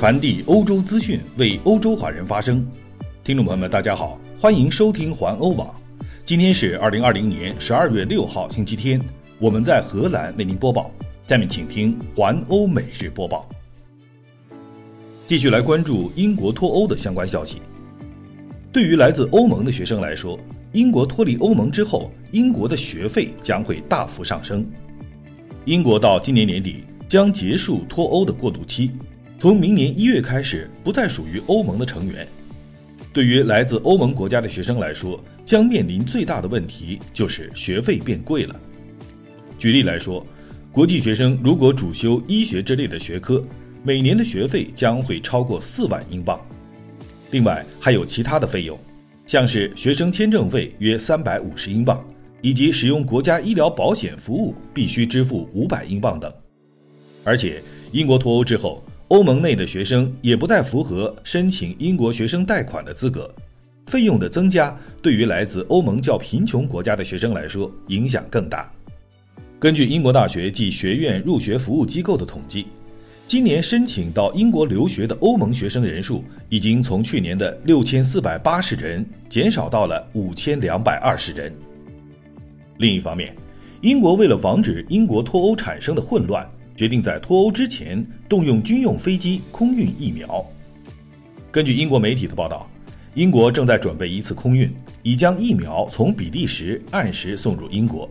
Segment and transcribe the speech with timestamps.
[0.00, 2.66] 传递欧洲资讯，为欧洲华人发声。
[3.22, 5.78] 听众朋友们，大家好，欢迎收听环欧网。
[6.24, 8.98] 今天是二零二零年十二月六号，星期天。
[9.38, 10.90] 我们在荷兰为您播报。
[11.26, 13.46] 下面请听环欧每日播报。
[15.26, 17.60] 继续来关注英国脱欧的相关消息。
[18.72, 20.40] 对于来自欧盟的学生来说，
[20.72, 24.66] 英国脱离欧盟之后，英国的学费将会大幅上升。
[25.66, 28.92] 英国到今年年底将结束脱欧的过渡期。
[29.40, 32.28] 从明年一月开始，不再属于欧盟的成员。
[33.10, 38.60] 对于来自欧盟国家的学生来说，将面临最大的问题就是学费变贵了。
[39.58, 40.26] 举例来说，
[40.70, 43.42] 国际学生如果主修医学之类的学科，
[43.82, 46.38] 每年的学费将会超过四万英镑。
[47.30, 48.78] 另外还有其他的费用，
[49.24, 52.04] 像是学生签证费约三百五十英镑，
[52.42, 56.30] 以及使用国家医疗保险服务必须支付五百英镑等。
[57.24, 58.84] 而且英国脱欧之后。
[59.10, 63.28] 欧盟内的学生也不再符合申请英国学生贷款的资格，
[63.86, 68.70] 费用的增加对于来自欧盟较贫穷国家的学生来说影响更大。
[69.58, 72.68] 根据英国大学及学院入学服务机构的统计，
[73.26, 81.52] 今年申请到英国留学的欧盟学生人数已经从去年的六千四百八十人减少到了五千两百二十人。
[82.78, 83.34] 另一方面，
[83.80, 86.48] 英国为了防止英国脱欧产生的混乱。
[86.80, 90.42] 决定在脱欧之前动用军用飞机空运疫苗。
[91.50, 92.66] 根据英国媒体的报道，
[93.12, 98.08] 英国正在准备一次空运，已将疫苗从比利时按时送入英国。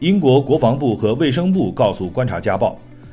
[0.00, 2.72] 英国国防部和卫生部告诉《观察家报》，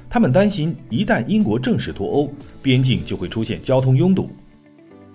[0.09, 4.31] 他们担心一旦英国正式脱欧，边境就会出现交通拥堵。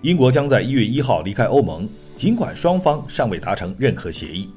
[0.01, 4.49] 英国将在一月一号离开欧盟，尽管双方尚未达成任何协议。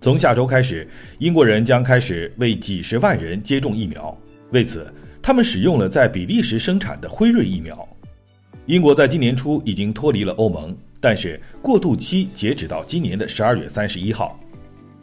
[0.00, 0.86] 从下周开始，
[1.18, 4.16] 英国人将开始为几十万人接种疫苗。
[4.52, 4.86] 为此，
[5.20, 7.88] 他们使用了在比利时生产的辉瑞疫苗。
[8.66, 14.38] 英国在今年初已经脱离了欧盟，但是过渡期截止到今年的十二月三十一号。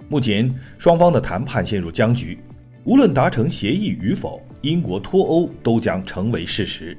[0.07, 2.38] 目前，双方的谈判陷入僵局。
[2.85, 6.97] 无论达成协议与否，英国脱欧都将成为事实。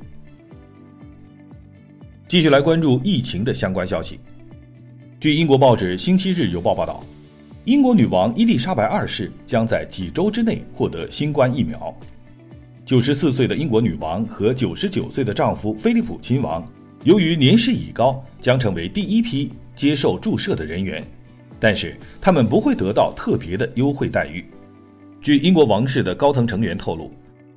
[2.27, 4.19] 继续来关注疫情的相关消息。
[5.21, 7.05] 据英国报纸《星期日邮报》报道。
[7.65, 11.97] 英国女王伊丽莎白二世将在几周之内获得新冠疫苗。
[12.85, 16.63] 九十四岁的英国女王和九十九岁的丈夫菲利普亲王，
[17.05, 21.03] 由于年事已高，将成为第一批接受注射的人员，
[21.59, 24.45] 但是他们不会得到特别的优惠待遇。
[25.23, 27.11] 据英国王室的高层成员透露，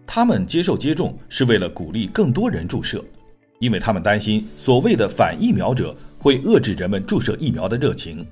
[0.06, 3.04] 他们接受接种是为了鼓励更多人注射，
[3.60, 8.26] 因为他们担心所谓的反疫苗者会遏制人们注射疫苗的热情。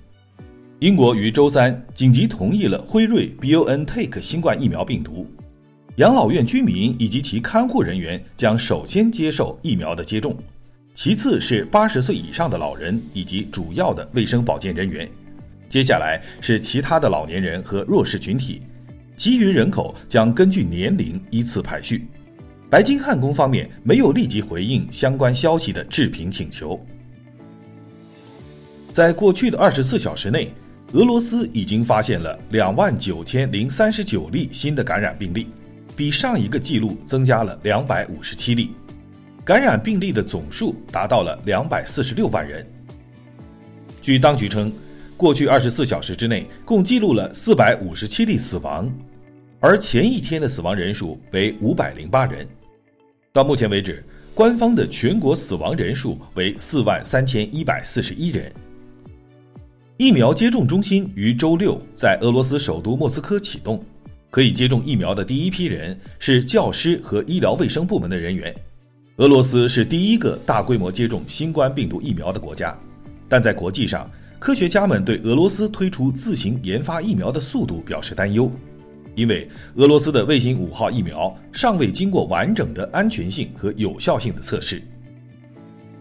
[0.79, 5.25] 英国于周三紧急同意了辉瑞 BioNTech 新冠疫苗病毒，
[5.95, 10.35] 养老院居民以及其看护人员将首先接受疫苗的接种，
[10.93, 15.09] 其次是八十岁以上的老人以及主要的卫生保健人员，
[15.69, 18.61] 接下来是其他的老年人和弱势群体，
[19.15, 22.05] 其余人口将根据年龄依次排序。
[22.69, 26.77] 白金汉宫方面没有立即回应相关消息的置评请求。
[28.91, 30.51] 在过去的二十四小时内。
[30.93, 35.47] 俄罗斯已经发现了两万九千零三十九例新的感染病例，
[35.95, 38.71] 比上一个记录增加了两百五十七例，
[39.43, 42.65] 感染病例的总数达到了两百四十六万人。
[43.99, 44.71] 据当局称，
[45.17, 48.89] 过去二十四小时之内共记录了四百五十七例死亡，
[49.59, 52.47] 而前一天的死亡人数为五百零八人。
[53.33, 54.01] 到目前为止，
[54.33, 58.49] 官方的全国死亡人数为四万三千一百四十一人。
[59.97, 63.81] 疫苗接种中心于周六在俄罗斯首都莫斯科启动，
[64.29, 68.53] 可以接种疫苗的第一批人是教师和医疗卫生部门的人员。
[69.17, 72.77] 俄罗斯是第一个大规模接种新冠病毒疫苗的国家，
[73.29, 78.51] 但在国际上，科学家们对俄罗斯推出自行研发疫苗的速度表示担忧，
[79.15, 84.81] 因为俄罗斯的卫星五号疫苗尚未经过完整的安全性和有效性的测试。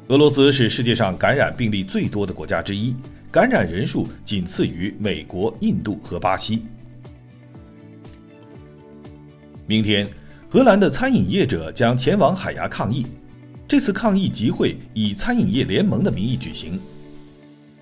[0.09, 2.93] 俄罗斯是世界上感染病例最多的国家之一。
[3.35, 6.63] 感染人数仅次于美国、印度和巴西。
[9.67, 10.07] 明天，
[10.49, 13.05] 荷兰的餐饮业者将前往海牙抗议。
[13.67, 16.79] 这次抗议集会以餐饮业联盟的名义举行。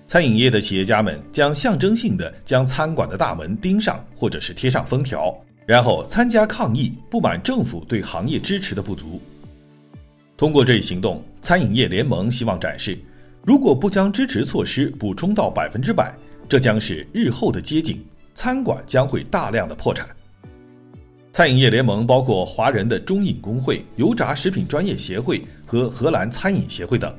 [0.07, 9.21] 餐饮业的企业家们将象征性的将餐馆的大门钉上，或者是贴上封条，然后参加抗议，不满政府对行业支持的不足。
[10.35, 12.97] 通过这一行动，餐饮业联盟希望展示。
[13.45, 16.15] 如果不将支持措施补充到百分之百，
[16.47, 18.01] 这将是日后的街景，
[18.33, 20.07] 餐馆将会大量的破产。
[21.33, 27.13] 餐饮业联盟包括华人的中饮工会、油炸食品专业协会和荷兰餐饮协会等。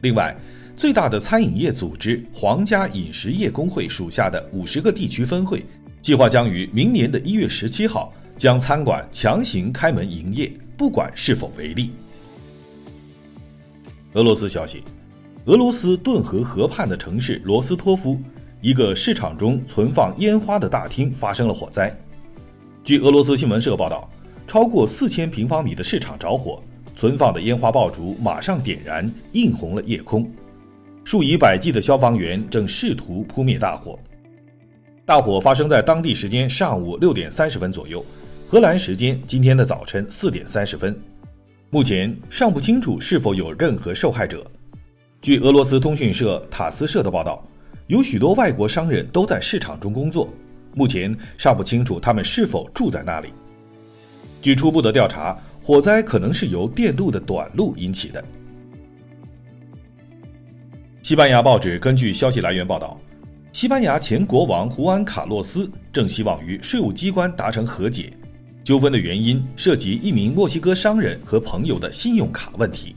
[0.00, 0.34] 另外，
[0.74, 5.62] 最大的餐饮业组织皇家饮食业工会属下的五十个地区分会，
[6.00, 11.90] 计划将于明年的一月十七号将餐馆强行开门营业，不管是否违例。
[14.14, 14.82] 俄罗斯消息，
[15.46, 18.20] 俄罗斯顿河河畔的城市罗斯托夫，
[18.60, 21.96] 一个市场中存放烟花的大厅发生了火灾。
[22.82, 24.10] 据俄罗斯新闻社报道，
[24.48, 26.60] 超过四千平方米的市场着火，
[26.96, 30.28] 存放的烟花爆竹马上点燃，映红了夜空。
[31.04, 33.96] 数以百计的消防员正试图扑灭大火。
[35.04, 38.04] 大火发生在当地时间上午六点三十分左右，
[38.48, 41.00] 荷兰时间今天的早晨四点三十分。
[41.70, 44.44] 目前尚不清楚是否有任何受害者。
[45.26, 47.44] 据俄罗斯通讯社塔斯社的报道，
[47.88, 50.32] 有许多外国商人都在市场中工作。
[50.72, 53.30] 目前尚不清楚他们是否住在那里。
[54.40, 58.24] 据初步的调查，火灾可能是由电路的短路引起的。
[61.02, 62.96] 西班牙报纸根据消息来源报道，
[63.52, 68.12] 西班牙前国王胡安·卡洛斯正希望与税务机关达成和解，
[68.62, 72.94] 纠纷的原因涉及一名墨西哥商人和朋友的信用卡问题。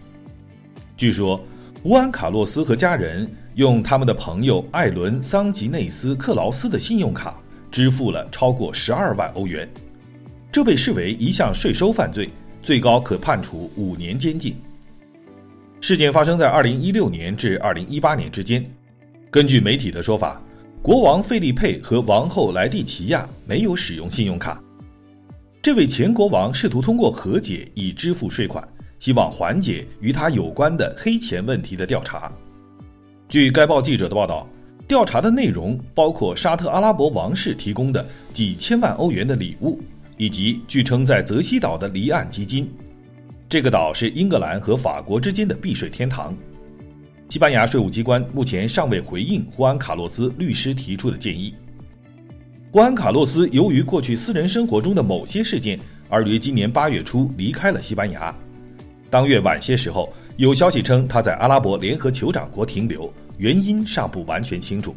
[0.95, 1.43] 据说，
[1.83, 7.35] 乌安·卡洛斯和家人用他们的朋友艾伦·桑吉内斯·克劳斯的信用卡。
[7.71, 9.69] 支付了超过十二万欧元，
[10.51, 12.27] 这被视为一项税收犯罪，
[12.63, 14.55] 最高可判处五年监禁。
[15.79, 18.65] 事件发生在二零一六年至二零一八年之间。
[19.29, 20.41] 根据媒体的说法，
[20.81, 24.59] 国王费利佩和王后莱蒂奇亚没有使用信用卡。
[25.61, 28.67] 这位前国王试图通过和解以支付税款，
[28.99, 32.31] 希望缓解与他有关的黑钱问题的调查。
[33.27, 34.47] 据该报记者的报道。
[34.87, 38.03] 调查的内容包括沙特阿拉伯王室提供的
[38.33, 39.79] 几千万欧元的礼物，
[40.17, 42.67] 以及据称在泽西岛的离岸基金。
[43.47, 46.35] 这个岛是英格兰和法国之间的避税天堂。
[47.29, 51.53] 西班牙税务机关目前尚未回应胡安·卡洛斯律师提出的建议。
[52.71, 55.79] 胡安·卡洛斯由于过去私人生活中的某些事件，
[56.09, 58.35] 而于今年八月初离开了西班牙。
[59.09, 63.11] 当月晚些时候，有消息称他在阿拉伯联合酋长国停留。
[63.37, 64.93] 原因尚不完全清楚。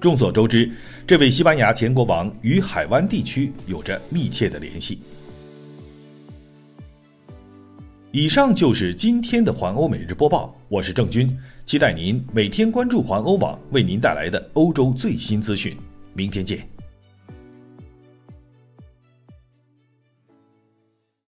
[0.00, 0.70] 众所周知，
[1.04, 5.00] 这位西班牙前国王与海湾地区有着密切的联系。
[8.12, 15.76] 以上就是今天的环欧每日播报，我是郑军，期待您每天关注环欧网为您带来的欧洲最新资讯。
[16.14, 16.77] 明天见。